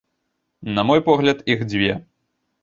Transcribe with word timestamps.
На 0.79 0.83
мой 0.91 1.03
погляд, 1.09 1.45
іх 1.55 1.63
дзве. 1.73 1.91